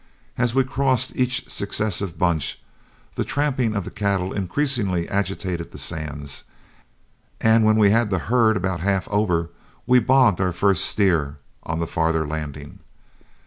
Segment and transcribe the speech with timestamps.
[0.35, 2.59] As we crossed each successive bunch,
[3.13, 6.43] the tramping of the cattle increasingly agitated the sands,
[7.39, 9.51] and when we had the herd about half over,
[9.85, 12.79] we bogged our first steer on the farther landing.